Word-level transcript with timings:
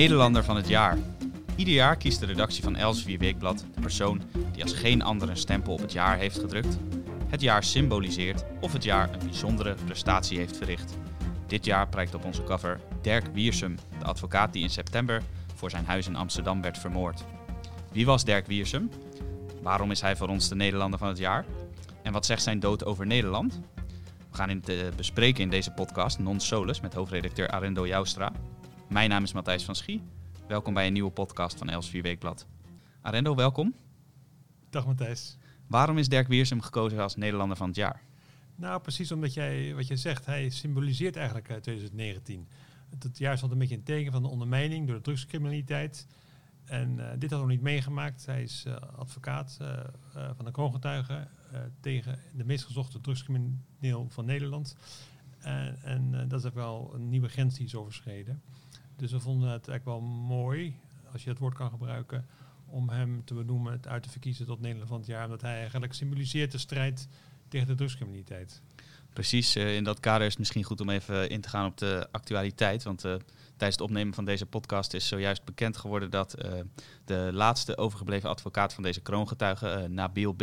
Nederlander 0.00 0.44
van 0.44 0.56
het 0.56 0.68
jaar. 0.68 0.98
Ieder 1.56 1.74
jaar 1.74 1.96
kiest 1.96 2.20
de 2.20 2.26
redactie 2.26 2.62
van 2.62 2.76
Elsevier 2.76 3.18
Weekblad 3.18 3.64
de 3.74 3.80
persoon 3.80 4.22
die 4.52 4.62
als 4.62 4.72
geen 4.72 5.02
ander 5.02 5.28
een 5.28 5.36
stempel 5.36 5.72
op 5.72 5.80
het 5.80 5.92
jaar 5.92 6.16
heeft 6.16 6.38
gedrukt, 6.38 6.78
het 7.28 7.40
jaar 7.40 7.64
symboliseert 7.64 8.44
of 8.60 8.72
het 8.72 8.84
jaar 8.84 9.12
een 9.12 9.18
bijzondere 9.18 9.74
prestatie 9.84 10.38
heeft 10.38 10.56
verricht. 10.56 10.98
Dit 11.46 11.64
jaar 11.64 11.88
prijkt 11.88 12.14
op 12.14 12.24
onze 12.24 12.44
cover 12.44 12.80
Dirk 13.02 13.26
Wiersum, 13.32 13.76
de 13.98 14.04
advocaat 14.04 14.52
die 14.52 14.62
in 14.62 14.70
september 14.70 15.22
voor 15.54 15.70
zijn 15.70 15.86
huis 15.86 16.06
in 16.06 16.16
Amsterdam 16.16 16.62
werd 16.62 16.78
vermoord. 16.78 17.24
Wie 17.92 18.06
was 18.06 18.24
Dirk 18.24 18.46
Wiersum? 18.46 18.90
Waarom 19.62 19.90
is 19.90 20.00
hij 20.00 20.16
voor 20.16 20.28
ons 20.28 20.48
de 20.48 20.54
Nederlander 20.54 20.98
van 20.98 21.08
het 21.08 21.18
jaar? 21.18 21.44
En 22.02 22.12
wat 22.12 22.26
zegt 22.26 22.42
zijn 22.42 22.60
dood 22.60 22.84
over 22.84 23.06
Nederland? 23.06 23.60
We 24.30 24.36
gaan 24.36 24.48
het 24.48 24.68
uh, 24.68 24.76
bespreken 24.96 25.42
in 25.42 25.50
deze 25.50 25.70
podcast 25.70 26.18
Non 26.18 26.40
Solus 26.40 26.80
met 26.80 26.94
hoofdredacteur 26.94 27.48
Arendo 27.48 27.86
Joustra. 27.86 28.32
Mijn 28.90 29.08
naam 29.08 29.22
is 29.22 29.32
Matthijs 29.32 29.64
van 29.64 29.74
Schie. 29.74 30.02
Welkom 30.48 30.74
bij 30.74 30.86
een 30.86 30.92
nieuwe 30.92 31.10
podcast 31.10 31.58
van 31.58 31.68
Els 31.68 31.90
Weekblad. 31.90 32.46
Arendo, 33.00 33.34
welkom. 33.34 33.74
Dag 34.70 34.86
Matthijs. 34.86 35.36
Waarom 35.66 35.98
is 35.98 36.08
Dirk 36.08 36.28
Wiersum 36.28 36.60
gekozen 36.60 36.98
als 36.98 37.16
Nederlander 37.16 37.56
van 37.56 37.66
het 37.66 37.76
jaar? 37.76 38.02
Nou, 38.54 38.80
precies 38.80 39.12
omdat 39.12 39.34
jij, 39.34 39.74
wat 39.74 39.86
je 39.86 39.96
zegt, 39.96 40.26
hij 40.26 40.48
symboliseert 40.48 41.16
eigenlijk 41.16 41.46
2019. 41.46 42.48
Het 42.98 43.18
jaar 43.18 43.36
stond 43.36 43.52
een 43.52 43.58
beetje 43.58 43.74
een 43.74 43.82
teken 43.82 44.12
van 44.12 44.22
de 44.22 44.28
ondermijning 44.28 44.86
door 44.86 44.96
de 44.96 45.02
drugscriminaliteit. 45.02 46.06
En 46.64 46.98
uh, 46.98 47.06
dit 47.18 47.30
had 47.30 47.40
nog 47.40 47.48
niet 47.48 47.62
meegemaakt. 47.62 48.26
Hij 48.26 48.42
is 48.42 48.64
uh, 48.66 48.74
advocaat 48.96 49.58
uh, 49.62 49.80
van 50.36 50.44
de 50.44 50.50
kroongetuigen 50.50 51.28
tegen 51.80 52.18
de 52.36 52.44
meest 52.44 52.64
gezochte 52.64 53.00
drugscrimineel 53.00 54.06
van 54.08 54.24
Nederland. 54.24 54.76
En, 55.82 56.28
dat 56.28 56.44
is 56.44 56.52
wel 56.52 56.90
een 56.94 57.08
nieuwe 57.08 57.28
grens 57.28 57.54
die 57.54 57.66
is 57.66 57.74
overschreden. 57.74 58.42
Dus 59.00 59.12
we 59.12 59.20
vonden 59.20 59.50
het 59.50 59.68
eigenlijk 59.68 59.84
wel 59.84 60.08
mooi, 60.10 60.76
als 61.12 61.24
je 61.24 61.30
het 61.30 61.38
woord 61.38 61.54
kan 61.54 61.70
gebruiken, 61.70 62.26
om 62.66 62.88
hem 62.88 63.24
te 63.24 63.34
benoemen, 63.34 63.72
het 63.72 63.88
uit 63.88 64.02
te 64.02 64.10
verkiezen 64.10 64.46
tot 64.46 64.60
Nederland 64.60 64.88
van 64.88 64.98
het 64.98 65.06
jaar. 65.06 65.24
Omdat 65.24 65.40
hij 65.40 65.58
eigenlijk 65.58 65.94
symboliseert 65.94 66.52
de 66.52 66.58
strijd 66.58 67.08
tegen 67.48 67.66
de 67.66 67.74
drugscriminaliteit. 67.74 68.62
Precies, 69.12 69.56
in 69.56 69.84
dat 69.84 70.00
kader 70.00 70.22
is 70.22 70.30
het 70.30 70.38
misschien 70.38 70.64
goed 70.64 70.80
om 70.80 70.90
even 70.90 71.28
in 71.30 71.40
te 71.40 71.48
gaan 71.48 71.66
op 71.66 71.78
de 71.78 72.08
actualiteit. 72.10 72.82
Want 72.82 73.00
tijdens 73.00 73.20
het 73.58 73.80
opnemen 73.80 74.14
van 74.14 74.24
deze 74.24 74.46
podcast 74.46 74.94
is 74.94 75.08
zojuist 75.08 75.44
bekend 75.44 75.76
geworden 75.76 76.10
dat 76.10 76.44
uh, 76.44 76.52
de 77.04 77.30
laatste 77.32 77.76
overgebleven 77.76 78.28
advocaat 78.28 78.74
van 78.74 78.82
deze 78.82 79.00
kroongetuigen, 79.00 79.82
uh, 79.82 79.88
Nabil 79.88 80.32
B., 80.32 80.42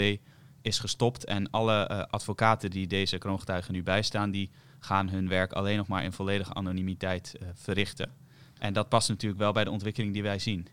is 0.62 0.80
gestopt. 0.80 1.26
En 1.26 1.50
alle 1.50 2.08
advocaten 2.10 2.70
die 2.70 2.88
deze 2.88 3.18
kroongetuigen 3.18 3.74
nu 3.74 3.84
bijstaan, 3.84 4.32
die 4.32 4.50
gaan 4.80 5.10
hun 5.10 5.28
werk 5.28 5.54
alleen 5.54 5.78
nog 5.78 5.88
maar 5.88 6.04
in 6.04 6.12
volledige 6.12 6.54
anonimiteit 6.54 7.36
verrichten. 7.54 8.12
En 8.60 8.74
dat 8.74 8.90
past 8.90 9.10
natuurlijk 9.10 9.42
wel 9.42 9.52
bij 9.52 9.64
de 9.64 9.72
ontwikkeling 9.72 10.14
die 10.14 10.24
wij 10.24 10.40
zien. 10.40 10.68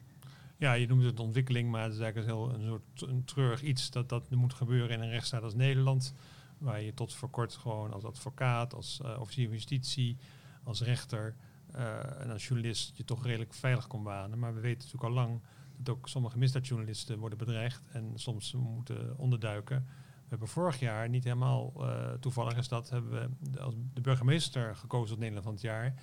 Ja, 0.57 0.73
je 0.73 0.87
noemt 0.87 1.05
het 1.05 1.21
ontwikkeling, 1.21 1.71
maar 1.71 1.83
het 1.83 1.93
is 1.93 1.99
eigenlijk 1.99 2.53
een, 2.53 2.65
soort 2.65 3.11
een 3.11 3.25
treurig 3.25 3.63
iets 3.63 3.91
dat 3.91 4.09
dat 4.09 4.31
moet 4.31 4.55
gebeuren 4.55 4.91
in 4.91 5.01
een 5.01 5.11
rechtsstaat 5.11 5.43
als 5.43 5.55
Nederland. 5.55 6.15
Waar 6.59 6.83
je 6.83 6.95
tot 6.95 7.15
voor 7.15 7.31
kort 7.31 7.55
gewoon 7.55 7.93
als 7.93 8.05
advocaat, 8.05 8.75
als 8.75 9.01
officier 9.19 9.45
van 9.45 9.55
justitie, 9.55 10.17
als 10.63 10.83
rechter 10.83 11.35
uh, 11.77 12.21
en 12.21 12.31
als 12.31 12.47
journalist 12.47 12.97
je 12.97 13.05
toch 13.05 13.25
redelijk 13.25 13.55
veilig 13.55 13.87
kon 13.87 14.03
banen. 14.03 14.39
Maar 14.39 14.55
we 14.55 14.61
weten 14.61 14.79
natuurlijk 14.79 15.05
al 15.05 15.25
lang 15.25 15.41
dat 15.77 15.95
ook 15.95 16.09
sommige 16.09 16.39
misdaadjournalisten 16.39 17.19
worden 17.19 17.39
bedreigd 17.39 17.83
en 17.93 18.13
soms 18.15 18.53
moeten 18.53 19.19
onderduiken. 19.19 19.85
We 20.15 20.31
hebben 20.31 20.49
vorig 20.49 20.81
jaar, 20.81 21.09
niet 21.09 21.25
helemaal 21.25 21.73
uh, 21.77 22.13
toevallig 22.13 22.57
is 22.57 22.69
dat, 22.69 22.91
hebben 22.91 23.11
we 23.11 23.51
de, 23.51 23.61
als 23.61 23.75
de 23.95 24.01
burgemeester 24.01 24.77
gekozen 24.77 25.09
tot 25.09 25.19
Nederland 25.19 25.45
van 25.45 25.55
het 25.55 25.63
jaar. 25.63 25.95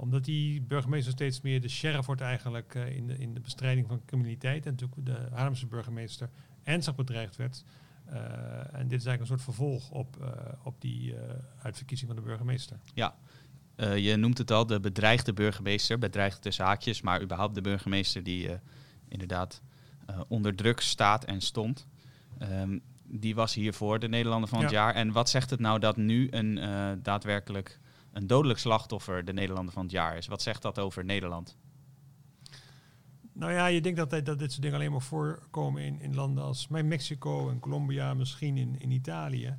Omdat 0.00 0.24
die 0.24 0.60
burgemeester 0.60 1.12
steeds 1.12 1.40
meer 1.40 1.60
de 1.60 1.68
sheriff 1.68 2.06
wordt 2.06 2.20
eigenlijk 2.20 2.74
uh, 2.74 2.96
in, 2.96 3.06
de, 3.06 3.18
in 3.18 3.34
de 3.34 3.40
bestrijding 3.40 3.86
van 3.86 4.04
criminaliteit. 4.04 4.66
En 4.66 4.70
natuurlijk 4.70 5.06
de 5.06 5.34
Haarlemse 5.34 5.66
burgemeester 5.66 6.30
ernstig 6.62 6.94
bedreigd 6.94 7.36
werd. 7.36 7.64
en 8.72 8.88
dit 8.88 9.00
is 9.00 9.06
eigenlijk 9.06 9.20
een 9.20 9.26
soort 9.26 9.42
vervolg 9.42 9.90
op, 9.90 10.36
op 10.62 10.80
die 10.80 11.14
uitverkiezing 11.62 12.10
van 12.10 12.20
de 12.20 12.26
burgemeester. 12.26 12.78
Ja, 12.94 13.16
je 13.96 14.16
noemt 14.16 14.38
het 14.38 14.50
al, 14.50 14.66
de 14.66 14.80
bedreigde 14.80 15.32
burgemeester, 15.32 15.98
bedreigd 15.98 16.42
tussen 16.42 16.64
haakjes, 16.64 17.00
maar 17.00 17.22
überhaupt 17.22 17.54
de 17.54 17.60
burgemeester 17.60 18.22
die 18.22 18.48
inderdaad 19.08 19.62
onder 20.28 20.54
druk 20.54 20.80
staat 20.80 21.24
en 21.24 21.40
stond. 21.40 21.86
Um, 22.42 22.82
die 23.04 23.34
was 23.34 23.54
hiervoor 23.54 23.98
de 23.98 24.08
Nederlander 24.08 24.48
van 24.48 24.58
ja. 24.58 24.64
het 24.64 24.74
jaar. 24.74 24.94
En 24.94 25.12
wat 25.12 25.28
zegt 25.28 25.50
het 25.50 25.60
nou 25.60 25.78
dat 25.78 25.96
nu 25.96 26.28
een 26.30 26.60
daadwerkelijk 27.02 27.80
een 28.12 28.26
dodelijk 28.26 28.58
slachtoffer 28.58 29.24
de 29.24 29.32
Nederlander 29.32 29.74
van 29.74 29.82
het 29.82 29.92
jaar 29.92 30.16
is? 30.16 30.26
Wat 30.26 30.42
zegt 30.42 30.62
dat 30.62 30.78
over 30.78 31.04
Nederland? 31.04 31.56
Nou 33.32 33.52
ja, 33.52 33.66
je 33.66 33.80
denkt 33.80 33.98
dat, 33.98 34.10
dat 34.10 34.38
dit 34.38 34.50
soort 34.50 34.62
dingen 34.62 34.76
alleen 34.76 34.90
maar 34.90 35.02
voorkomen 35.02 35.82
in, 35.82 36.00
in 36.00 36.14
landen 36.14 36.44
als 36.44 36.68
Mexico 36.68 37.50
en 37.50 37.60
Colombia, 37.60 38.14
misschien 38.14 38.56
in, 38.56 38.80
in 38.80 38.90
Italië. 38.90 39.56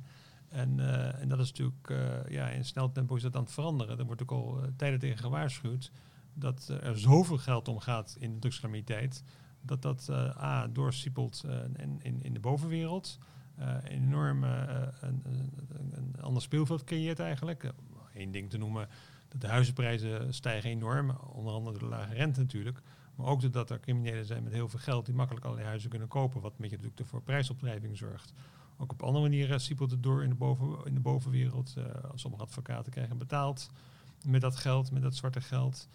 En, 0.50 0.78
uh, 0.78 1.20
en 1.20 1.28
dat 1.28 1.38
is 1.38 1.48
natuurlijk, 1.48 1.90
uh, 1.90 2.28
ja, 2.28 2.48
in 2.48 2.64
snel 2.64 2.92
tempo 2.92 3.16
is 3.16 3.22
dat 3.22 3.36
aan 3.36 3.42
het 3.42 3.52
veranderen. 3.52 3.98
Er 3.98 4.04
wordt 4.04 4.22
ook 4.22 4.30
al 4.30 4.58
uh, 4.58 4.68
tijden 4.76 4.98
tegen 4.98 5.18
gewaarschuwd 5.18 5.92
dat 6.34 6.68
er 6.82 6.98
zoveel 6.98 7.38
geld 7.38 7.68
omgaat 7.68 8.16
in 8.18 8.32
de 8.32 8.38
drugscriminaliteit, 8.38 9.22
dat 9.60 9.82
dat 9.82 10.10
A, 10.10 10.66
doorsiepelt 10.66 11.44
in, 11.76 12.00
in, 12.02 12.22
in 12.22 12.32
de 12.32 12.40
bovenwereld, 12.40 13.18
enorm 13.84 14.42
een, 14.42 14.92
een, 15.00 15.52
een, 15.92 16.14
ander 16.20 16.42
speelveld 16.42 16.84
creëert 16.84 17.18
eigenlijk. 17.18 17.72
Eén 18.20 18.30
ding 18.30 18.50
te 18.50 18.58
noemen, 18.58 18.88
dat 19.28 19.40
de 19.40 19.46
huizenprijzen 19.46 20.34
stijgen 20.34 20.70
enorm, 20.70 21.10
onder 21.10 21.52
andere 21.52 21.78
de 21.78 21.84
lage 21.84 22.14
rente 22.14 22.40
natuurlijk. 22.40 22.80
Maar 23.14 23.26
ook 23.26 23.40
doordat 23.40 23.70
er 23.70 23.80
criminelen 23.80 24.26
zijn 24.26 24.42
met 24.42 24.52
heel 24.52 24.68
veel 24.68 24.78
geld 24.78 25.06
die 25.06 25.14
makkelijk 25.14 25.44
allerlei 25.44 25.68
huizen 25.68 25.90
kunnen 25.90 26.08
kopen, 26.08 26.40
wat 26.40 26.58
met 26.58 26.70
je 26.70 26.76
natuurlijk 26.76 27.08
voor 27.08 27.22
prijsopdrijving 27.22 27.96
zorgt. 27.96 28.32
Ook 28.76 28.92
op 28.92 29.02
andere 29.02 29.24
manieren 29.24 29.60
siepelt 29.60 29.90
het 29.90 30.02
door 30.02 30.22
in 30.22 30.28
de, 30.28 30.34
boven, 30.34 30.84
in 30.84 30.94
de 30.94 31.00
bovenwereld. 31.00 31.74
Uh, 31.78 31.84
sommige 32.14 32.42
advocaten 32.42 32.92
krijgen 32.92 33.18
betaald 33.18 33.70
met 34.26 34.40
dat 34.40 34.56
geld, 34.56 34.92
met 34.92 35.02
dat 35.02 35.14
zwarte 35.14 35.40
geld. 35.40 35.88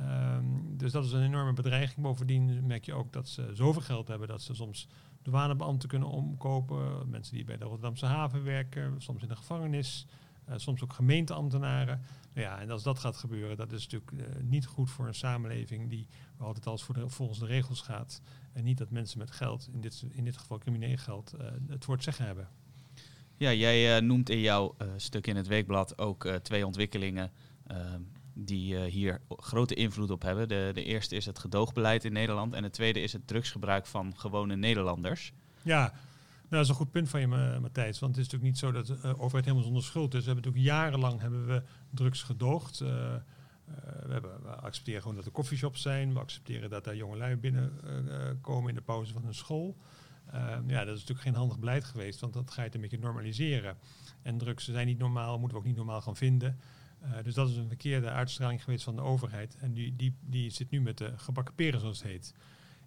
Um, 0.00 0.76
dus 0.76 0.92
dat 0.92 1.04
is 1.04 1.12
een 1.12 1.22
enorme 1.22 1.52
bedreiging. 1.52 2.00
Bovendien 2.00 2.66
merk 2.66 2.84
je 2.84 2.94
ook 2.94 3.12
dat 3.12 3.28
ze 3.28 3.50
zoveel 3.52 3.82
geld 3.82 4.08
hebben 4.08 4.28
dat 4.28 4.42
ze 4.42 4.54
soms 4.54 4.88
douanebeambten 5.22 5.88
kunnen 5.88 6.08
omkopen. 6.08 7.08
Mensen 7.10 7.34
die 7.34 7.44
bij 7.44 7.56
de 7.56 7.64
Rotterdamse 7.64 8.06
haven 8.06 8.44
werken, 8.44 8.94
soms 9.02 9.22
in 9.22 9.28
de 9.28 9.36
gevangenis. 9.36 10.06
Uh, 10.48 10.54
soms 10.56 10.82
ook 10.82 10.92
gemeenteambtenaren. 10.92 12.02
Nou 12.34 12.46
ja, 12.46 12.60
en 12.60 12.70
als 12.70 12.82
dat 12.82 12.98
gaat 12.98 13.16
gebeuren, 13.16 13.56
dat 13.56 13.72
is 13.72 13.88
natuurlijk 13.88 14.12
uh, 14.12 14.42
niet 14.42 14.66
goed 14.66 14.90
voor 14.90 15.06
een 15.06 15.14
samenleving 15.14 15.90
die 15.90 16.08
altijd 16.38 16.66
als 16.66 16.82
voor 16.82 16.94
de, 16.94 17.08
volgens 17.08 17.38
de 17.38 17.46
regels 17.46 17.80
gaat. 17.80 18.20
En 18.52 18.64
niet 18.64 18.78
dat 18.78 18.90
mensen 18.90 19.18
met 19.18 19.30
geld, 19.30 19.68
in 19.72 19.80
dit, 19.80 20.04
in 20.10 20.24
dit 20.24 20.36
geval 20.36 20.58
crimineel 20.58 20.96
geld, 20.96 21.34
uh, 21.40 21.46
het 21.68 21.84
woord 21.84 22.02
zeggen 22.02 22.26
hebben. 22.26 22.48
Ja, 23.36 23.52
jij 23.52 24.00
noemt 24.00 24.30
in 24.30 24.40
jouw 24.40 24.76
stuk 24.96 25.26
in 25.26 25.36
het 25.36 25.46
weekblad 25.46 25.98
ook 25.98 26.28
twee 26.42 26.66
ontwikkelingen 26.66 27.30
die 28.34 28.78
hier 28.78 29.20
grote 29.28 29.74
invloed 29.74 30.10
op 30.10 30.22
hebben. 30.22 30.48
De, 30.48 30.70
de 30.74 30.84
eerste 30.84 31.16
is 31.16 31.26
het 31.26 31.38
gedoogbeleid 31.38 32.04
in 32.04 32.12
Nederland 32.12 32.54
en 32.54 32.62
de 32.62 32.70
tweede 32.70 33.00
is 33.00 33.12
het 33.12 33.26
drugsgebruik 33.26 33.86
van 33.86 34.16
gewone 34.16 34.56
Nederlanders. 34.56 35.32
Ja, 35.62 35.92
dat 36.52 36.64
is 36.64 36.68
een 36.68 36.74
goed 36.74 36.90
punt 36.90 37.08
van 37.08 37.20
je, 37.20 37.26
Matthijs. 37.60 37.98
Want 37.98 38.16
het 38.16 38.26
is 38.26 38.32
natuurlijk 38.32 38.42
niet 38.42 38.58
zo 38.58 38.72
dat 38.72 38.86
de 38.86 38.96
uh, 39.04 39.20
overheid 39.20 39.44
helemaal 39.44 39.64
zonder 39.64 39.82
schuld 39.82 40.14
is. 40.14 40.24
We 40.24 40.26
hebben 40.26 40.44
natuurlijk 40.44 40.74
jarenlang 40.74 41.20
hebben 41.20 41.46
we 41.46 41.62
drugs 41.90 42.22
gedoogd. 42.22 42.80
Uh, 42.80 42.88
uh, 42.88 43.14
we, 44.06 44.12
hebben, 44.12 44.42
we, 44.42 44.48
accepteren 44.48 45.00
gewoon 45.00 45.16
dat 45.16 45.26
er 45.26 45.32
coffeeshops 45.32 45.82
zijn. 45.82 46.12
We 46.12 46.20
accepteren 46.20 46.70
dat 46.70 46.84
daar 46.84 46.96
jongelui 46.96 47.36
binnenkomen 47.36 48.68
in 48.68 48.74
de 48.74 48.80
pauze 48.80 49.12
van 49.12 49.24
hun 49.24 49.34
school. 49.34 49.76
Ehm, 50.32 50.70
ja, 50.70 50.84
dat 50.84 50.94
is 50.94 51.00
natuurlijk 51.00 51.20
geen 51.20 51.34
handig 51.34 51.58
beleid 51.58 51.84
geweest, 51.84 52.20
want 52.20 52.32
dat 52.32 52.50
ga 52.50 52.62
je 52.62 52.74
een 52.74 52.80
beetje 52.80 52.98
normaliseren. 52.98 53.76
En 54.22 54.38
drugs 54.38 54.64
zijn 54.64 54.86
niet 54.86 54.98
normaal, 54.98 55.38
moeten 55.38 55.56
we 55.56 55.62
ook 55.62 55.68
niet 55.68 55.76
normaal 55.76 56.00
gaan 56.00 56.16
vinden. 56.16 56.58
dus 57.22 57.34
dat 57.34 57.48
is 57.48 57.56
een 57.56 57.68
verkeerde 57.68 58.10
uitstraling 58.10 58.64
geweest 58.64 58.84
van 58.84 58.96
de 58.96 59.02
overheid. 59.02 59.56
En 59.56 59.72
die, 59.72 59.96
die, 59.96 60.14
die 60.20 60.50
zit 60.50 60.70
nu 60.70 60.80
met 60.80 60.98
de 60.98 61.12
gebakken 61.16 61.54
peren, 61.54 61.80
zoals 61.80 62.02
het 62.02 62.10
heet. 62.10 62.34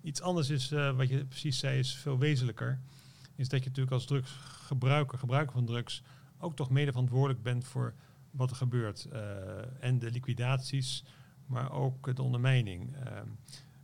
Iets 0.01 0.21
anders 0.21 0.49
is, 0.49 0.69
wat 0.69 1.09
je 1.09 1.25
precies 1.25 1.59
zei, 1.59 1.79
is 1.79 1.95
veel 1.95 2.17
wezenlijker 2.17 2.79
is 3.35 3.49
dat 3.49 3.59
je 3.59 3.67
natuurlijk 3.67 3.95
als 3.95 4.05
drugsgebruiker, 4.05 5.17
gebruiker 5.17 5.53
van 5.53 5.65
drugs, 5.65 6.03
ook 6.37 6.55
toch 6.55 6.69
mede 6.69 6.91
verantwoordelijk 6.91 7.43
bent 7.43 7.65
voor 7.65 7.93
wat 8.31 8.49
er 8.49 8.55
gebeurt. 8.55 9.07
Uh, 9.13 9.21
en 9.79 9.99
de 9.99 10.11
liquidaties, 10.11 11.03
maar 11.45 11.71
ook 11.71 12.15
de 12.15 12.21
ondermijning. 12.21 12.95
Uh, 12.95 13.01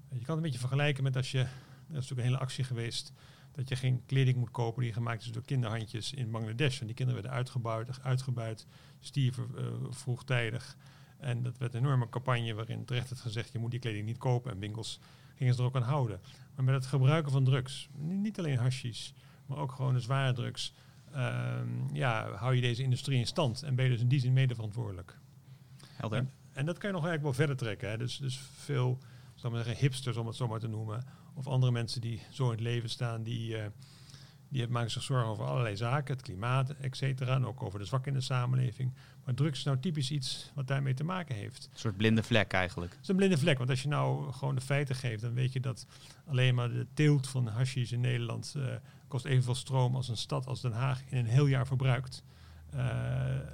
je 0.09 0.25
kan 0.25 0.27
het 0.27 0.29
een 0.29 0.41
beetje 0.41 0.59
vergelijken 0.59 1.03
met 1.03 1.15
als 1.15 1.31
je, 1.31 1.39
er 1.39 1.47
is 1.87 1.93
natuurlijk 1.93 2.19
een 2.19 2.25
hele 2.25 2.37
actie 2.37 2.63
geweest, 2.63 3.13
dat 3.51 3.69
je 3.69 3.75
geen 3.75 4.05
kleding 4.05 4.37
moet 4.37 4.51
kopen 4.51 4.83
die 4.83 4.93
gemaakt 4.93 5.21
is 5.21 5.31
door 5.31 5.43
kinderhandjes 5.45 6.13
in 6.13 6.31
Bangladesh. 6.31 6.79
En 6.79 6.85
die 6.85 6.95
kinderen 6.95 7.21
werden 7.21 7.39
uitgebuit, 7.39 8.01
uitgebuit 8.01 8.67
stierven 8.99 9.47
uh, 9.57 9.65
vroegtijdig. 9.89 10.77
En 11.17 11.43
dat 11.43 11.57
werd 11.57 11.73
een 11.73 11.79
enorme 11.79 12.09
campagne 12.09 12.53
waarin 12.53 12.85
terecht 12.85 13.09
werd 13.09 13.21
gezegd, 13.21 13.51
je 13.51 13.59
moet 13.59 13.71
die 13.71 13.79
kleding 13.79 14.05
niet 14.05 14.17
kopen. 14.17 14.51
En 14.51 14.59
winkels 14.59 14.99
gingen 15.35 15.53
ze 15.53 15.59
er 15.59 15.65
ook 15.65 15.75
aan 15.75 15.81
houden. 15.81 16.21
Maar 16.55 16.65
met 16.65 16.75
het 16.75 16.85
gebruiken 16.85 17.31
van 17.31 17.43
drugs, 17.43 17.89
niet 17.97 18.39
alleen 18.39 18.57
hashish, 18.57 19.11
maar 19.51 19.59
ook 19.59 19.71
gewoon 19.71 19.93
de 19.93 19.99
zware 19.99 20.33
drugs. 20.33 20.73
Um, 21.15 21.89
ja, 21.93 22.31
hou 22.31 22.55
je 22.55 22.61
deze 22.61 22.83
industrie 22.83 23.19
in 23.19 23.27
stand 23.27 23.63
en 23.63 23.75
ben 23.75 23.85
je 23.85 23.91
dus 23.91 24.01
in 24.01 24.07
die 24.07 24.19
zin 24.19 24.33
mede 24.33 24.55
verantwoordelijk. 24.55 25.17
Helder. 25.87 26.17
En, 26.17 26.31
en 26.53 26.65
dat 26.65 26.77
kan 26.77 26.89
je 26.89 26.95
nog 26.95 27.05
eigenlijk 27.05 27.37
wel 27.37 27.47
verder 27.47 27.65
trekken. 27.65 27.89
Hè. 27.89 27.97
Dus, 27.97 28.17
dus 28.17 28.39
veel 28.55 28.97
zal 29.35 29.51
maar 29.51 29.63
zeggen, 29.63 29.81
hipsters 29.81 30.17
om 30.17 30.27
het 30.27 30.35
zo 30.35 30.47
maar 30.47 30.59
te 30.59 30.67
noemen. 30.67 31.05
Of 31.33 31.47
andere 31.47 31.71
mensen 31.71 32.01
die 32.01 32.21
zo 32.29 32.45
in 32.45 32.51
het 32.51 32.59
leven 32.59 32.89
staan, 32.89 33.23
die, 33.23 33.57
uh, 33.57 33.65
die 34.51 34.67
maken 34.67 34.91
zich 34.91 35.03
zorgen 35.03 35.29
over 35.29 35.45
allerlei 35.45 35.75
zaken, 35.75 36.13
het 36.13 36.23
klimaat, 36.23 36.69
et 36.69 36.97
cetera. 36.97 37.35
En 37.35 37.45
ook 37.45 37.63
over 37.63 37.79
de 37.79 37.85
zwak 37.85 38.07
in 38.07 38.13
de 38.13 38.21
samenleving. 38.21 38.93
Maar 39.25 39.33
drugs 39.33 39.57
is 39.57 39.63
nou 39.65 39.79
typisch 39.79 40.11
iets 40.11 40.51
wat 40.55 40.67
daarmee 40.67 40.93
te 40.93 41.03
maken 41.03 41.35
heeft. 41.35 41.69
Een 41.73 41.79
soort 41.79 41.97
blinde 41.97 42.23
vlek 42.23 42.51
eigenlijk. 42.51 42.91
Het 42.91 43.01
is 43.01 43.07
een 43.07 43.15
blinde 43.15 43.37
vlek, 43.37 43.57
want 43.57 43.69
als 43.69 43.81
je 43.81 43.87
nou 43.87 44.31
gewoon 44.31 44.55
de 44.55 44.61
feiten 44.61 44.95
geeft, 44.95 45.21
dan 45.21 45.33
weet 45.33 45.53
je 45.53 45.59
dat 45.59 45.85
alleen 46.25 46.55
maar 46.55 46.69
de 46.69 46.87
teelt 46.93 47.27
van 47.27 47.47
hashish 47.47 47.91
in 47.91 48.01
Nederland 48.01 48.53
uh, 48.57 48.65
kost 49.07 49.25
evenveel 49.25 49.55
stroom 49.55 49.95
als 49.95 50.07
een 50.07 50.17
stad 50.17 50.47
als 50.47 50.61
Den 50.61 50.71
Haag 50.71 51.01
in 51.09 51.17
een 51.17 51.25
heel 51.25 51.45
jaar 51.45 51.67
verbruikt. 51.67 52.23
Uh, 52.75 52.81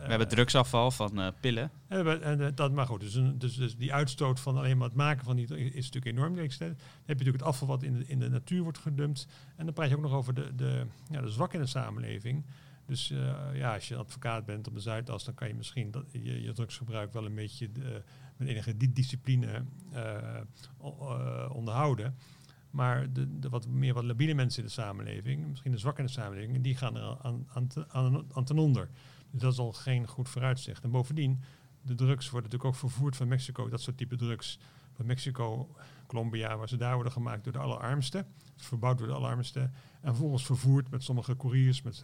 we 0.04 0.14
hebben 0.14 0.28
drugsafval 0.28 0.92
van 0.92 1.20
uh, 1.20 1.28
pillen. 1.40 1.72
En, 1.88 2.22
en, 2.22 2.56
dat, 2.56 2.72
maar 2.72 2.86
goed, 2.86 3.00
dus, 3.00 3.16
een, 3.16 3.40
dus, 3.40 3.56
dus, 3.56 3.76
die 3.76 3.94
uitstoot 3.94 4.40
van 4.40 4.58
alleen 4.58 4.78
maar 4.78 4.88
het 4.88 4.98
maken 4.98 5.26
van 5.26 5.36
die 5.36 5.46
is 5.74 5.92
natuurlijk 5.92 6.06
enorm. 6.06 6.36
Dan 6.36 6.44
heb 6.44 6.60
je 6.60 6.76
natuurlijk 7.06 7.38
het 7.38 7.44
afval 7.44 7.68
wat 7.68 7.84
in 7.84 7.94
de, 7.94 8.06
in 8.08 8.20
de 8.20 8.30
natuur 8.30 8.62
wordt 8.62 8.78
gedumpt. 8.78 9.28
En 9.56 9.66
dan 9.66 9.74
praat 9.74 9.90
je 9.90 9.96
ook 9.96 10.02
nog 10.02 10.14
over 10.14 10.34
de, 10.34 10.56
de, 10.56 10.86
ja, 11.12 11.22
de 11.22 11.32
zwak 11.32 11.54
in 11.54 11.60
de 11.60 11.66
samenleving. 11.66 12.46
Dus 12.86 13.12
uh, 13.12 13.34
ja, 13.54 13.74
als 13.74 13.88
je 13.88 13.96
advocaat 13.96 14.46
bent 14.46 14.68
op 14.68 14.74
de 14.74 14.80
Zuidas, 14.80 15.24
dan 15.24 15.34
kan 15.34 15.48
je 15.48 15.54
misschien 15.54 15.92
dat, 15.92 16.06
je, 16.12 16.42
je 16.42 16.52
drugsgebruik 16.52 17.14
wel 17.14 17.26
een 17.26 17.36
beetje 17.36 17.72
de, 17.72 18.04
met 18.38 18.48
enige 18.48 18.78
discipline 18.94 19.64
onderhouden. 21.52 22.16
Maar 22.70 23.14
de, 23.14 23.50
wat 23.50 23.68
meer 23.68 23.94
wat 23.94 24.04
labiele 24.04 24.34
mensen 24.34 24.60
in 24.62 24.68
de 24.68 24.74
samenleving, 24.74 25.48
misschien 25.48 25.72
de 25.72 25.78
zwakke 25.78 26.00
in 26.00 26.06
de 26.06 26.12
samenleving, 26.12 26.64
die 26.64 26.76
gaan 26.76 26.96
er 26.96 27.18
aan, 27.22 27.48
aan, 27.54 27.68
aan, 27.88 28.26
aan 28.34 28.44
ten 28.44 28.58
onder. 28.58 28.90
Dus 29.32 29.42
dat 29.42 29.54
is 29.54 29.60
al 29.60 29.72
geen 29.72 30.08
goed 30.08 30.30
vooruitzicht. 30.30 30.84
En 30.84 30.92
bovendien, 30.92 31.42
de 31.82 31.96
drugs 31.96 32.30
worden 32.30 32.50
natuurlijk 32.50 32.76
ook 32.76 32.90
vervoerd 32.90 33.16
van 33.16 33.28
Mexico, 33.28 33.70
dat 33.70 33.82
soort 33.82 33.98
type 33.98 34.16
drugs. 34.16 34.60
Van 34.94 35.06
Mexico, 35.06 35.76
Colombia, 36.08 36.58
waar 36.58 36.70
ze 36.70 36.78
daar 36.78 36.94
worden 36.94 37.12
gemaakt 37.12 37.44
door 37.44 37.54
de 37.54 37.60
allerarmsten. 37.60 38.26
Verbouwd 38.56 38.98
door 38.98 39.08
de 39.08 39.14
allerarmsten. 39.14 39.62
En 40.02 40.10
vervolgens 40.10 40.46
vervoerd 40.46 40.90
met 40.90 41.04
sommige 41.04 41.36
couriers, 41.36 41.82
met 41.82 42.04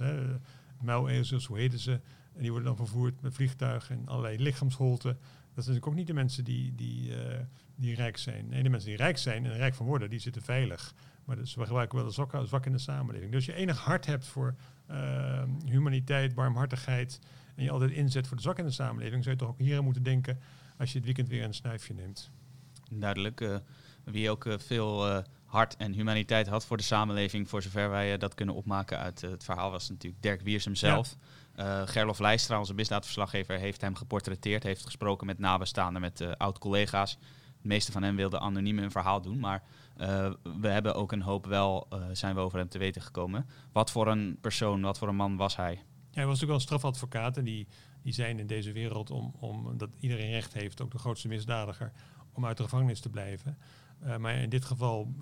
muilezels, 0.81 1.45
hoe 1.45 1.57
heten 1.57 1.79
ze. 1.79 1.91
En 2.33 2.41
die 2.41 2.51
worden 2.51 2.75
dan 2.75 2.85
vervoerd 2.85 3.21
met 3.21 3.33
vliegtuigen 3.33 3.97
en 3.97 4.07
allerlei 4.07 4.37
lichaamsholten. 4.37 5.17
Dat 5.55 5.63
zijn 5.63 5.75
natuurlijk 5.75 5.87
ook 5.87 5.95
niet 5.95 6.07
de 6.07 6.13
mensen 6.13 6.43
die, 6.43 6.75
die, 6.75 7.09
uh, 7.09 7.39
die 7.75 7.95
rijk 7.95 8.17
zijn. 8.17 8.47
Nee, 8.49 8.63
de 8.63 8.69
mensen 8.69 8.89
die 8.89 8.97
rijk 8.97 9.17
zijn 9.17 9.45
en 9.45 9.57
rijk 9.57 9.73
van 9.73 9.85
worden, 9.85 10.09
die 10.09 10.19
zitten 10.19 10.41
veilig. 10.41 10.93
Maar 11.25 11.37
we 11.37 11.65
gebruiken 11.65 11.97
wel 11.97 12.07
de 12.07 12.47
zwak, 12.47 12.65
in 12.65 12.71
de 12.71 12.77
samenleving. 12.77 13.31
Dus 13.31 13.47
als 13.47 13.55
je 13.55 13.61
enig 13.61 13.79
hart 13.79 14.05
hebt 14.05 14.27
voor 14.27 14.55
uh, 14.91 15.43
humaniteit, 15.65 16.35
barmhartigheid... 16.35 17.19
en 17.55 17.63
je 17.63 17.71
altijd 17.71 17.91
inzet 17.91 18.27
voor 18.27 18.37
de 18.37 18.43
zwak 18.43 18.59
in 18.59 18.65
de 18.65 18.71
samenleving... 18.71 19.23
zou 19.23 19.35
je 19.35 19.41
toch 19.41 19.49
ook 19.49 19.59
hier 19.59 19.77
aan 19.77 19.83
moeten 19.83 20.03
denken 20.03 20.39
als 20.77 20.91
je 20.91 20.97
het 20.97 21.05
weekend 21.05 21.27
weer 21.27 21.43
een 21.43 21.53
snuifje 21.53 21.93
neemt. 21.93 22.31
Duidelijk. 22.91 23.41
Uh, 23.41 23.57
wie 24.03 24.29
ook 24.29 24.45
veel 24.57 25.23
hart 25.53 25.75
en 25.75 25.93
humaniteit 25.93 26.47
had 26.47 26.65
voor 26.65 26.77
de 26.77 26.83
samenleving... 26.83 27.49
voor 27.49 27.61
zover 27.61 27.89
wij 27.89 28.17
dat 28.17 28.35
kunnen 28.35 28.55
opmaken 28.55 28.97
uit 28.97 29.21
het 29.21 29.43
verhaal... 29.43 29.71
was 29.71 29.89
natuurlijk 29.89 30.23
Dirk 30.23 30.41
Wiersum 30.41 30.75
zelf... 30.75 31.15
Ja. 31.55 31.85
Gerlof 31.85 32.19
Leijstra, 32.19 32.59
onze 32.59 32.73
misdaadverslaggever, 32.73 33.57
heeft 33.57 33.81
hem 33.81 33.95
geportretteerd... 33.95 34.63
heeft 34.63 34.85
gesproken 34.85 35.27
met 35.27 35.39
nabestaanden, 35.39 36.01
met 36.01 36.37
oud-collega's... 36.37 37.17
De 37.61 37.69
meeste 37.69 37.91
van 37.91 38.03
hen 38.03 38.15
wilden 38.15 38.39
anoniem 38.39 38.79
een 38.79 38.91
verhaal 38.91 39.21
doen, 39.21 39.39
maar 39.39 39.63
uh, 39.97 40.31
we 40.59 40.67
hebben 40.67 40.95
ook 40.95 41.11
een 41.11 41.21
hoop 41.21 41.45
wel, 41.45 41.87
zijn 42.11 42.35
we 42.35 42.41
over 42.41 42.57
hem 42.57 42.69
te 42.69 42.77
weten 42.77 43.01
gekomen. 43.01 43.47
Wat 43.71 43.91
voor 43.91 44.07
een 44.07 44.37
persoon, 44.41 44.81
wat 44.81 44.97
voor 44.97 45.07
een 45.07 45.15
man 45.15 45.35
was 45.35 45.55
hij? 45.55 45.73
Ja, 45.73 45.79
hij 46.11 46.25
was 46.25 46.39
natuurlijk 46.39 46.45
wel 46.45 46.55
een 46.55 46.61
strafadvocaat 46.61 47.37
en 47.37 47.43
die, 47.43 47.67
die 48.01 48.13
zijn 48.13 48.39
in 48.39 48.47
deze 48.47 48.71
wereld 48.71 49.11
om, 49.11 49.33
om 49.39 49.77
dat 49.77 49.89
iedereen 49.99 50.31
recht 50.31 50.53
heeft, 50.53 50.81
ook 50.81 50.91
de 50.91 50.97
grootste 50.97 51.27
misdadiger, 51.27 51.91
om 52.33 52.45
uit 52.45 52.57
de 52.57 52.63
gevangenis 52.63 52.99
te 52.99 53.09
blijven. 53.09 53.57
Uh, 54.05 54.17
maar 54.17 54.35
in 54.35 54.49
dit 54.49 54.65
geval 54.65 55.15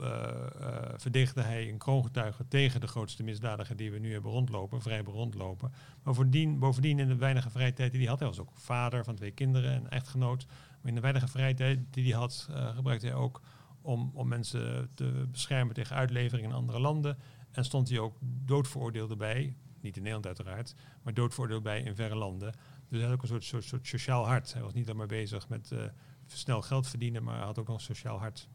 verdedigde 0.96 1.42
hij 1.42 1.70
een 1.70 1.78
kroongetuige 1.78 2.48
tegen 2.48 2.82
de 2.82 2.88
grootste 2.88 3.24
misdadiger 3.24 3.76
die 3.76 3.92
we 3.92 3.98
nu 3.98 4.12
hebben 4.14 4.32
rondlopen, 4.32 4.82
vrij 4.82 5.02
rondlopen. 5.02 5.72
Maar 6.04 6.14
bovendien, 6.60 7.00
in 7.00 7.08
de 7.08 7.16
weinige 7.16 7.50
vrije 7.50 7.74
tijd 7.74 7.92
die 7.92 8.02
hij 8.02 8.10
had, 8.10 8.20
hij 8.20 8.28
was 8.28 8.40
ook 8.40 8.52
vader 8.54 9.04
van 9.04 9.16
twee 9.16 9.32
kinderen 9.32 9.74
en 9.74 9.90
echtgenoot. 9.90 10.46
Maar 10.48 10.90
in 10.90 10.96
de 10.96 11.02
weinige 11.02 11.28
vrijheid 11.28 11.80
die 11.90 12.12
hij 12.12 12.20
had, 12.20 12.48
uh, 12.52 12.76
gebruikte 12.76 13.06
hij 13.06 13.16
ook 13.16 13.42
om, 13.82 14.12
om 14.14 14.28
mensen 14.28 14.90
te 14.94 15.28
beschermen 15.32 15.76
tegen 15.76 15.96
uitlevering 15.96 16.48
in 16.48 16.54
andere 16.54 16.80
landen. 16.80 17.18
En 17.52 17.66
stond 17.66 17.90
hij 17.90 18.00
ook 18.00 18.18
doodveroordeeld 18.22 19.18
bij, 19.18 19.56
niet 19.82 19.96
in 19.96 20.02
Nederland 20.02 20.26
uiteraard, 20.26 20.76
maar 21.04 21.14
doodveroordeeld 21.14 21.64
bij 21.64 21.82
in 21.82 21.96
verre 21.96 22.16
landen. 22.16 22.54
Dus 22.88 23.00
hij 23.00 23.08
had 23.08 23.14
ook 23.14 23.22
een 23.22 23.28
soort, 23.28 23.44
soort, 23.44 23.64
soort 23.64 23.88
sociaal 23.88 24.26
hart. 24.26 24.54
Hij 24.54 24.62
was 24.62 24.74
niet 24.74 24.86
alleen 24.86 24.98
maar 24.98 25.08
bezig 25.08 25.50
met 25.50 25.72
uh, 25.72 25.84
snel 26.26 26.62
geld 26.62 26.88
verdienen, 26.88 27.24
maar 27.24 27.40
had 27.40 27.60
ook 27.60 27.68
nog 27.68 27.76
een 27.76 27.82
sociaal 27.82 28.20
hart. 28.20 28.50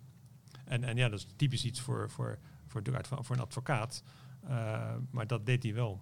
En, 0.67 0.85
en 0.85 0.97
ja, 0.97 1.09
dat 1.09 1.19
is 1.19 1.27
typisch 1.37 1.65
iets 1.65 1.81
voor, 1.81 2.11
voor, 2.11 2.39
voor, 2.67 2.83
voor 3.25 3.37
een 3.37 3.43
advocaat. 3.43 4.03
Uh, 4.49 4.95
maar 5.11 5.27
dat 5.27 5.47
deed 5.47 5.63
hij 5.63 5.75
wel. 5.75 6.01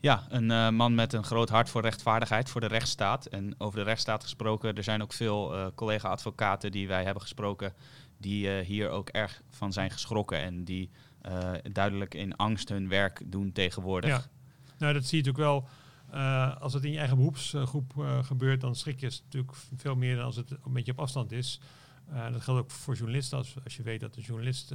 Ja, 0.00 0.26
een 0.28 0.50
uh, 0.50 0.70
man 0.70 0.94
met 0.94 1.12
een 1.12 1.24
groot 1.24 1.48
hart 1.48 1.68
voor 1.68 1.82
rechtvaardigheid, 1.82 2.50
voor 2.50 2.60
de 2.60 2.66
rechtsstaat. 2.66 3.26
En 3.26 3.54
over 3.58 3.78
de 3.78 3.84
rechtsstaat 3.84 4.22
gesproken, 4.22 4.74
er 4.74 4.82
zijn 4.82 5.02
ook 5.02 5.12
veel 5.12 5.56
uh, 5.56 5.66
collega-advocaten 5.74 6.72
die 6.72 6.88
wij 6.88 7.04
hebben 7.04 7.22
gesproken, 7.22 7.72
die 8.18 8.50
hier 8.50 8.90
ook 8.90 9.08
erg 9.08 9.42
van 9.50 9.72
zijn 9.72 9.90
geschrokken 9.90 10.38
en 10.38 10.64
die 10.64 10.90
duidelijk 11.72 12.14
in 12.14 12.36
angst 12.36 12.68
hun 12.68 12.88
werk 12.88 13.22
doen 13.26 13.52
tegenwoordig. 13.52 14.10
Ja. 14.10 14.24
Nou, 14.78 14.92
dat 14.92 15.04
zie 15.04 15.22
je 15.22 15.24
natuurlijk 15.24 15.68
wel. 16.10 16.58
als 16.60 16.72
het 16.72 16.84
in 16.84 16.92
je 16.92 16.98
eigen 16.98 17.16
beroepsgroep 17.16 17.92
gebeurt, 18.22 18.60
dan 18.60 18.74
schrik 18.74 19.00
je 19.00 19.20
natuurlijk 19.24 19.56
veel 19.76 19.96
meer 19.96 20.16
dan 20.16 20.24
als 20.24 20.36
het 20.36 20.50
een 20.50 20.72
beetje 20.72 20.92
op 20.92 20.98
afstand 20.98 21.32
is. 21.32 21.60
Dat 22.32 22.42
geldt 22.42 22.60
ook 22.60 22.70
voor 22.70 22.94
journalisten. 22.94 23.38
Als, 23.38 23.56
als 23.64 23.76
je 23.76 23.82
weet 23.82 24.00
dat 24.00 24.16
een 24.16 24.22
journalist 24.22 24.74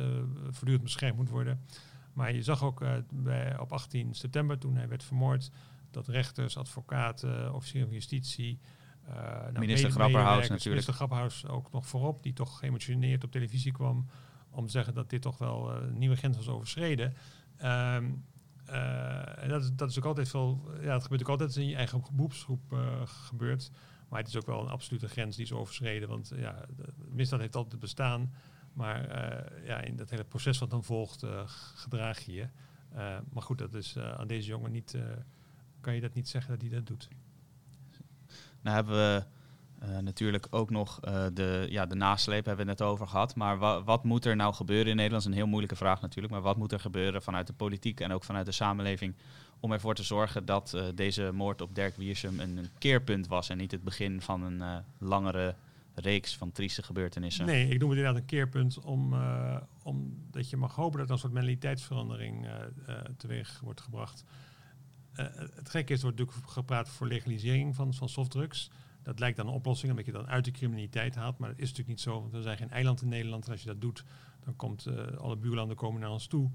voortdurend 0.50 0.84
beschermd 0.84 1.18
moet 1.18 1.30
worden. 1.30 1.60
Maar 2.14 2.34
je 2.34 2.44
zag 2.44 2.64
ook 2.64 2.82
uh, 2.82 2.94
bij, 3.14 3.60
op 3.60 3.72
18 3.72 4.14
september, 4.14 4.58
toen 4.58 4.76
hij 4.76 4.88
werd 4.88 5.04
vermoord, 5.04 5.52
dat 5.92 6.08
rechters, 6.08 6.58
advocaten, 6.58 7.54
officieren 7.54 7.88
van 7.88 7.98
justitie. 7.98 8.60
Uh, 9.10 9.16
nou, 9.16 9.60
minister 9.60 9.92
Grapperhaus 9.92 10.38
natuurlijk. 10.38 10.66
Minister 10.66 10.94
Grapperhaus 10.94 11.48
ook 11.48 11.72
nog 11.72 11.88
voorop, 11.88 12.24
die 12.24 12.34
toch 12.34 12.60
geëmotioneerd 12.60 13.24
op 13.24 13.32
televisie 13.32 13.72
kwam 13.72 14.06
om 14.50 14.66
te 14.66 14.72
zeggen 14.72 14.94
dat 14.94 15.10
dit 15.10 15.22
toch 15.22 15.38
wel 15.38 15.76
uh, 15.76 15.82
een 15.88 15.98
nieuwe 15.98 16.16
grens 16.16 16.38
was 16.38 16.48
overschreden. 16.48 17.14
Um, 17.64 18.26
en 18.66 19.50
dat, 19.50 19.64
is, 19.64 19.72
dat 19.76 19.90
is 19.90 19.98
ook 19.98 20.06
altijd 20.06 20.30
veel, 20.30 20.72
ja, 20.82 20.94
dat 20.94 21.04
gebeurt 21.04 21.22
ook 21.22 21.30
altijd 21.30 21.56
in 21.56 21.68
je 21.68 21.76
eigen 21.76 22.04
beroepsgroep 22.12 22.76
gebeurt. 23.04 23.72
Maar 24.12 24.20
het 24.20 24.30
is 24.30 24.38
ook 24.38 24.46
wel 24.46 24.62
een 24.62 24.70
absolute 24.70 25.08
grens 25.08 25.36
die 25.36 25.46
is 25.46 25.52
overschreden, 25.52 26.10
want 26.10 26.32
ja, 26.36 26.66
misdaad 27.10 27.40
heeft 27.40 27.56
altijd 27.56 27.82
bestaan. 27.82 28.34
Maar 28.74 29.02
uh, 29.02 29.68
ja, 29.68 29.82
in 29.82 29.96
dat 29.96 30.10
hele 30.10 30.24
proces 30.24 30.60
wat 30.60 30.70
dan 30.70 30.84
volgt, 30.84 31.24
uh, 31.24 31.42
gedraag 31.76 32.20
je 32.20 32.32
je. 32.32 32.48
Uh, 32.94 33.18
maar 33.34 33.44
goed, 33.44 33.58
dat 33.58 33.74
is 33.74 33.98
aan 33.98 34.28
deze 34.28 34.48
jongen 34.48 34.72
niet, 34.72 34.98
kan 35.82 35.96
je 35.96 36.02
dat 36.02 36.14
niet 36.14 36.30
zeggen 36.30 36.52
dat 36.52 36.62
hij 36.62 36.70
dat 36.70 36.88
doet. 36.88 37.08
Nou 38.62 38.76
hebben 38.76 38.94
we 38.94 39.26
natuurlijk 40.02 40.48
ook 40.50 40.70
nog 40.70 41.00
de, 41.34 41.66
ja, 41.70 41.86
de 41.86 41.96
nasleep, 41.96 42.46
hebben 42.46 42.66
we 42.66 42.72
het 42.72 42.80
net 42.80 42.90
over 42.90 43.08
gehad. 43.08 43.36
Maar 43.36 43.58
wa 43.58 43.84
wat 43.84 44.04
moet 44.04 44.26
er 44.26 44.36
nou 44.36 44.54
gebeuren 44.54 44.88
in 44.88 44.96
Nederland? 44.96 45.24
Is 45.24 45.30
een 45.30 45.38
heel 45.38 45.48
moeilijke 45.48 45.76
vraag 45.76 46.02
natuurlijk. 46.02 46.34
Maar 46.34 46.42
wat 46.42 46.58
moet 46.58 46.72
er 46.72 46.80
gebeuren 46.80 47.22
vanuit 47.22 47.48
de 47.48 47.54
politiek 47.54 48.00
en 48.00 48.12
ook 48.12 48.24
vanuit 48.24 48.46
de 48.46 48.52
samenleving 48.52 49.16
om 49.60 49.72
ervoor 49.72 49.96
te 49.96 50.04
zorgen 50.04 50.46
dat 50.46 50.78
deze 50.96 51.32
moord 51.34 51.62
op 51.62 51.76
Dirk 51.76 51.96
Wiersum 51.96 52.40
een, 52.40 52.68
keerpunt 52.78 53.28
was 53.28 53.50
en 53.50 53.58
niet 53.58 53.72
het 53.72 53.84
begin 53.84 54.22
van 54.22 54.42
een 54.42 54.84
langere 54.98 55.56
reeks 55.96 56.38
van 56.38 56.52
trieste 56.52 56.84
gebeurtenissen. 56.84 57.46
Nee, 57.46 57.68
ik 57.68 57.80
noem 57.80 57.90
het 57.90 57.98
inderdaad 57.98 58.22
een 58.22 58.28
keerpunt 58.28 58.80
om, 58.80 59.16
omdat 59.84 60.50
je 60.50 60.58
mag 60.58 60.76
hopen 60.76 61.00
dat 61.00 61.08
er 61.08 61.14
een 61.14 61.20
soort 61.20 61.34
mentaliteitsverandering 61.34 62.48
teweeg 63.18 63.60
wordt 63.64 63.82
gebracht. 63.82 64.24
het 65.14 65.70
gekke 65.70 65.94
is, 65.94 65.98
er 66.00 66.06
wordt 66.06 66.20
natuurlijk 66.20 66.50
gepraat 66.50 66.90
voor 66.90 67.08
legalisering 67.08 67.76
van, 67.76 67.94
van 67.94 68.10
softdrugs. 68.10 68.70
Dat 69.04 69.20
lijkt 69.20 69.38
dan 69.38 69.48
een 69.48 69.54
oplossing, 69.54 69.92
omdat 69.92 70.06
je 70.06 70.12
dan 70.12 70.28
uit 70.28 70.46
de 70.46 70.52
criminaliteit 70.52 71.16
haalt. 71.16 71.38
Maar 71.38 71.50
dat 71.50 71.58
is 71.58 71.70
natuurlijk 71.70 71.90
niet 71.90 72.02
zo, 72.02 72.22
want 72.22 72.34
er 72.34 72.42
zijn 72.42 72.58
geen 72.58 72.70
eilanden 72.70 73.04
in 73.04 73.10
Nederland. 73.10 73.46
En 73.46 73.52
als 73.52 73.62
je 73.62 73.68
dat 73.68 73.82
doet, 73.82 74.04
dan 74.44 74.56
komt 74.56 74.88
alle 75.18 75.38
buurlanden 75.38 75.78
komen 75.78 76.02
naar 76.02 76.10
ons 76.10 76.28
toe. 76.28 76.50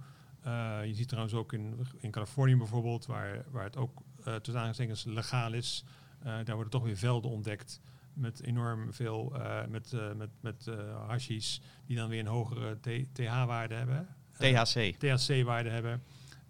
je 0.84 0.92
ziet 0.92 1.08
trouwens 1.08 1.34
ook 1.34 1.52
in, 1.52 1.86
in 1.98 2.10
Californië 2.10 2.56
bijvoorbeeld, 2.56 3.06
waar, 3.06 3.44
waar 3.50 3.64
het 3.64 3.76
ook 3.76 4.02
tussen 4.42 4.62
aangestekens 4.62 5.04
legaal 5.04 5.52
is. 5.52 5.84
daar 6.22 6.54
worden 6.54 6.70
toch 6.70 6.82
weer 6.82 6.96
velden 6.96 7.30
ontdekt 7.30 7.80
met 8.16 8.42
enorm 8.42 8.92
veel 8.92 9.32
uh, 9.36 9.66
met, 9.68 9.92
uh, 9.92 10.12
met, 10.12 10.30
met 10.40 10.66
uh, 10.68 11.06
hashis 11.06 11.60
die 11.86 11.96
dan 11.96 12.08
weer 12.08 12.20
een 12.20 12.26
hogere 12.26 12.78
TH-waarde 13.12 13.74
hebben. 13.74 14.08
THC. 14.32 14.94
THC-waarde 14.98 15.68
hebben. 15.68 16.02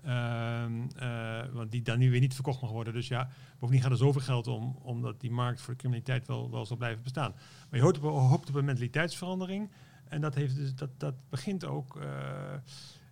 Um, 0.09 0.89
want 1.53 1.71
die 1.71 1.83
dan 1.83 1.99
nu 1.99 2.11
weer 2.11 2.21
niet 2.21 2.35
verkocht 2.35 2.61
mag 2.61 2.71
worden. 2.71 2.93
Dus 2.93 3.09
ja, 3.09 3.29
bovendien 3.59 3.83
gaat 3.83 3.91
er 3.93 3.97
zoveel 3.97 4.21
geld 4.21 4.47
om, 4.47 4.79
omdat 4.83 5.21
die 5.21 5.31
markt 5.31 5.61
voor 5.61 5.73
de 5.73 5.79
criminaliteit 5.79 6.27
wel, 6.27 6.51
wel 6.51 6.67
zal 6.67 6.77
blijven 6.77 7.03
bestaan. 7.03 7.31
Maar 7.71 7.79
je 7.79 7.85
hoopt 7.85 7.99
op, 7.99 8.05
op 8.49 8.55
een 8.55 8.65
mentaliteitsverandering. 8.65 9.71
En 10.09 10.21
dat, 10.21 10.35
heeft 10.35 10.57
dus, 10.57 10.75
dat, 10.75 10.91
dat 10.99 11.15
begint 11.29 11.65
ook 11.65 11.99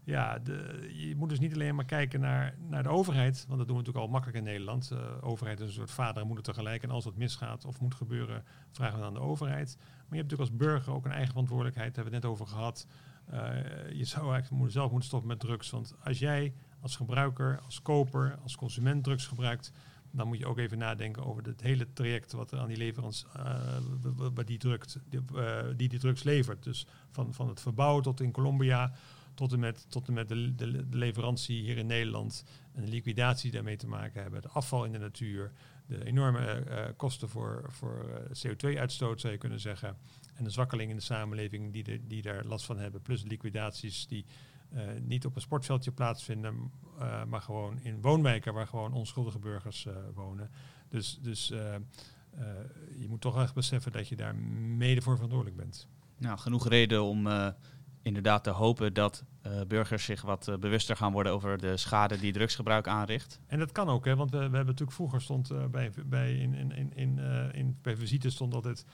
ja, 0.05 0.39
de, 0.39 0.89
je 0.93 1.17
moet 1.17 1.29
dus 1.29 1.39
niet 1.39 1.55
alleen 1.55 1.75
maar 1.75 1.85
kijken 1.85 2.21
naar, 2.21 2.55
naar 2.69 2.83
de 2.83 2.89
overheid, 2.89 3.45
want 3.49 3.59
dat 3.59 3.69
doen 3.69 3.77
we 3.77 3.83
natuurlijk 3.83 4.05
al 4.07 4.09
makkelijk 4.09 4.39
in 4.39 4.45
Nederland. 4.45 4.89
De 4.89 5.23
overheid 5.23 5.61
is 5.61 5.67
een 5.67 5.73
soort 5.73 5.91
vader 5.91 6.21
en 6.21 6.27
moeder 6.27 6.45
tegelijk. 6.45 6.83
En 6.83 6.91
als 6.91 7.05
dat 7.05 7.17
misgaat 7.17 7.65
of 7.65 7.81
moet 7.81 7.95
gebeuren, 7.95 8.45
vragen 8.71 8.99
we 8.99 9.05
aan 9.05 9.15
de 9.15 9.21
overheid. 9.21 9.77
Maar 9.79 10.17
je 10.17 10.17
hebt 10.17 10.31
natuurlijk 10.31 10.51
als 10.51 10.57
burger 10.57 10.93
ook 10.93 11.05
een 11.05 11.11
eigen 11.11 11.31
verantwoordelijkheid, 11.31 11.95
daar 11.95 12.05
hebben 12.05 12.21
we 12.21 12.27
het 12.27 12.39
net 12.39 12.47
over 12.47 12.57
gehad. 12.57 12.87
je 13.93 14.05
zou 14.05 14.33
eigenlijk 14.33 14.73
zelf 14.73 14.91
moeten 14.91 15.09
stoppen 15.09 15.29
met 15.29 15.41
drugs. 15.41 15.71
Want 15.71 15.95
als 16.03 16.19
jij 16.19 16.55
als 16.85 16.97
gebruiker, 16.97 17.61
als 17.65 17.83
koper, 17.83 18.39
als 18.43 18.57
consument 18.57 19.05
drugs 19.05 19.27
gebruikt, 19.27 19.73
dan 20.11 20.27
moet 20.27 20.39
je 20.39 20.47
ook 20.47 20.59
even 20.59 20.79
nadenken 20.79 21.25
over 21.25 21.43
het 21.45 21.61
hele 21.61 21.93
traject 21.93 22.33
wat 22.33 22.53
er 22.53 22.59
aan 22.59 22.69
die 22.69 22.77
leverans, 22.77 23.27
uh, 23.37 23.77
die, 24.45 24.59
die, 24.59 25.21
uh, 25.35 25.63
die 25.77 25.89
die 25.89 25.99
drugs 25.99 26.23
levert. 26.23 26.63
Dus 26.63 26.87
van, 27.11 27.35
van 27.35 27.49
het 27.49 27.61
verbouwen 27.61 28.03
tot 28.03 28.21
in 28.21 28.33
Colombia, 28.33 28.93
tot 29.35 29.53
en 29.53 29.59
met, 29.59 29.87
tot 29.89 30.09
en 30.09 30.15
met 30.15 30.29
de, 30.29 30.55
de, 30.55 30.85
leverantie 30.91 31.63
hier 31.63 31.77
in 31.77 31.87
Nederland 31.87 32.45
en 32.73 32.85
de 32.85 32.91
liquidatie 32.91 33.51
daarmee 33.51 33.77
te 33.77 33.87
maken 33.87 34.23
hebben, 34.23 34.43
de 34.43 34.49
afval 34.49 34.85
in 34.85 34.93
de 34.93 34.99
natuur, 34.99 35.53
de 35.87 36.05
enorme 36.05 36.65
uh, 36.69 36.85
kosten 36.97 37.29
voor, 37.29 37.65
voor 37.69 38.29
CO2-uitstoot 38.47 39.21
zou 39.21 39.33
je 39.33 39.39
kunnen 39.39 39.61
zeggen, 39.61 39.97
en 40.35 40.45
de 40.45 40.51
zwakkeling 40.51 40.91
in 40.91 40.97
de 40.97 41.03
samenleving 41.03 41.73
die, 41.73 42.07
die 42.07 42.23
daar 42.23 42.45
last 42.45 42.65
van 42.65 42.79
hebben, 42.79 43.03
plus 43.03 43.23
liquidaties 43.23 44.07
die 44.07 44.25
niet 45.01 45.27
op 45.27 45.35
een 45.35 45.41
sportveldje 45.41 45.93
plaatsvinden, 45.93 46.71
uh, 46.99 47.25
maar 47.25 47.41
gewoon 47.41 47.79
in 47.83 48.01
woonwijken 48.01 48.55
waar 48.55 48.67
gewoon 48.67 48.93
onschuldige 48.93 49.39
burgers 49.39 49.85
uh, 49.85 49.95
wonen. 50.15 50.51
Dus, 50.89 51.19
dus 51.23 51.53
je 52.97 53.07
moet 53.09 53.21
toch 53.21 53.43
echt 53.43 53.55
beseffen 53.55 53.93
dat 53.93 54.09
je 54.09 54.17
daar 54.17 54.37
mede 54.77 55.03
voor 55.03 55.15
verantwoordelijk 55.15 55.61
bent. 55.61 55.89
Nou, 56.19 56.39
genoeg 56.39 56.69
reden 56.69 57.03
om 57.03 57.29
inderdaad 58.03 58.45
te 58.45 58.51
hopen 58.51 58.95
dat 58.95 59.25
burgers 59.69 60.05
zich 60.05 60.23
wat 60.23 60.57
bewuster 60.61 60.97
gaan 60.97 61.13
worden 61.13 61.33
over 61.33 61.59
de 61.59 61.77
schade 61.77 62.19
die 62.19 62.33
drugsgebruik 62.33 62.89
aanricht. 62.89 63.41
En 63.47 63.59
dat 63.59 63.73
kan 63.73 63.89
ook, 63.89 64.05
hè, 64.05 64.17
want 64.17 64.31
we, 64.31 64.37
we 64.37 64.43
hebben 64.43 64.67
natuurlijk 64.67 64.93
vroeger 64.93 65.21
stond 65.21 65.71
bij, 65.71 65.93
bij, 66.07 66.35
in, 66.35 66.55
in, 66.55 66.73
in, 66.73 66.97
in, 66.97 67.19
in, 67.53 67.79
bij 67.83 67.97
visite 67.97 68.31
stond 68.31 68.55
altijd 68.55 68.85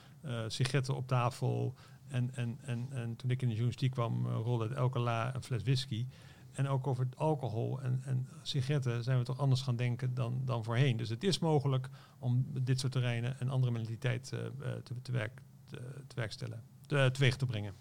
sigaretten 0.47 0.95
op 0.95 1.07
tafel, 1.07 1.75
en, 2.11 2.35
en, 2.35 2.59
en, 2.61 2.87
en 2.91 3.15
toen 3.15 3.29
ik 3.29 3.41
in 3.41 3.47
de 3.47 3.53
journalistiek 3.53 3.91
kwam, 3.91 4.25
uh, 4.25 4.33
rolde 4.33 4.63
het 4.63 4.73
elke 4.73 4.99
la 4.99 5.35
een 5.35 5.43
fles 5.43 5.63
whisky. 5.63 6.07
En 6.51 6.67
ook 6.67 6.87
over 6.87 7.07
alcohol 7.15 7.81
en, 7.81 8.01
en 8.03 8.27
sigaretten 8.41 9.03
zijn 9.03 9.17
we 9.17 9.23
toch 9.23 9.39
anders 9.39 9.61
gaan 9.61 9.75
denken 9.75 10.13
dan, 10.13 10.41
dan 10.45 10.63
voorheen. 10.63 10.97
Dus 10.97 11.09
het 11.09 11.23
is 11.23 11.39
mogelijk 11.39 11.89
om 12.19 12.45
dit 12.61 12.79
soort 12.79 12.91
terreinen 12.91 13.35
een 13.39 13.49
andere 13.49 13.71
mentaliteit 13.71 14.31
uh, 14.33 14.39
te, 14.83 15.01
te, 15.01 15.11
werk, 15.11 15.41
te, 15.65 15.77
te 16.07 16.15
werkstellen, 16.15 16.63
te, 16.85 17.09
teweeg 17.11 17.35
te 17.35 17.45
brengen. 17.45 17.73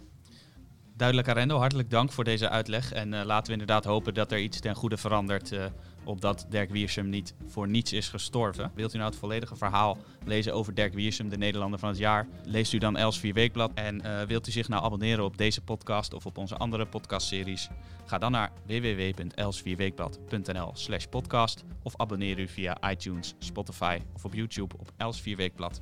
Duidelijk, 1.01 1.29
Arendo. 1.29 1.59
Hartelijk 1.59 1.91
dank 1.91 2.13
voor 2.13 2.25
deze 2.25 2.49
uitleg. 2.49 2.93
En 2.93 3.13
uh, 3.13 3.21
laten 3.25 3.47
we 3.47 3.53
inderdaad 3.53 3.85
hopen 3.85 4.15
dat 4.15 4.33
er 4.33 4.39
iets 4.39 4.61
ten 4.61 4.75
goede 4.75 4.97
verandert. 4.97 5.53
Uh, 5.53 5.65
opdat 6.05 6.47
Dirk 6.49 6.71
Wiersum 6.71 7.09
niet 7.09 7.35
voor 7.47 7.69
niets 7.69 7.93
is 7.93 8.09
gestorven. 8.09 8.73
Wilt 8.75 8.95
u 8.95 8.97
nou 8.97 9.11
het 9.11 9.19
volledige 9.19 9.57
verhaal 9.57 9.99
lezen 10.25 10.55
over 10.55 10.75
Dirk 10.75 10.95
Wiersum, 10.95 11.29
de 11.29 11.37
Nederlander 11.37 11.79
van 11.79 11.89
het 11.89 11.99
jaar? 11.99 12.27
Leest 12.45 12.73
u 12.73 12.79
dan 12.79 12.97
Elsevier 12.97 13.35
Weekblad. 13.35 13.71
En 13.75 14.07
uh, 14.07 14.23
wilt 14.23 14.49
u 14.49 14.51
zich 14.51 14.69
nou 14.69 14.85
abonneren 14.85 15.25
op 15.25 15.39
deze 15.39 15.61
podcast 15.61 16.15
of 16.15 16.27
op 16.27 16.39
onze 16.39 16.57
andere 16.57 16.87
podcastseries? 16.87 17.69
Ga 18.07 18.19
dan 18.19 18.33
naar 18.33 18.53
www.elsevierweekblad.nl 18.67 20.71
slash 20.75 21.05
podcast. 21.05 21.65
Of 21.83 21.97
abonneer 21.97 22.39
u 22.39 22.49
via 22.49 22.91
iTunes, 22.91 23.35
Spotify 23.39 23.99
of 24.15 24.25
op 24.25 24.35
YouTube 24.35 24.75
op 24.79 24.93
Elsevier 24.97 25.37
Weekblad. 25.37 25.81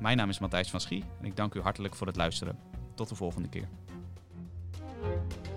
Mijn 0.00 0.16
naam 0.16 0.28
is 0.28 0.38
Matthijs 0.38 0.70
van 0.70 0.80
Schie 0.80 1.04
en 1.20 1.26
ik 1.26 1.36
dank 1.36 1.54
u 1.54 1.60
hartelijk 1.60 1.94
voor 1.94 2.06
het 2.06 2.16
luisteren. 2.16 2.58
Tot 2.94 3.08
de 3.08 3.14
volgende 3.14 3.48
keer. 3.48 3.68
thank 5.02 5.46
you 5.46 5.49